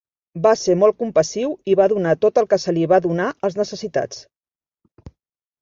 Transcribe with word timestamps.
Va 0.45 0.51
ser 0.59 0.75
molt 0.83 0.95
compassiu 1.01 1.51
i 1.73 1.75
va 1.81 1.87
donar 1.93 2.15
tot 2.25 2.41
el 2.43 2.49
que 2.55 2.59
se 2.65 2.75
li 2.79 2.87
va 2.95 3.01
donar 3.05 3.29
als 3.49 3.61
necessitats. 3.61 4.25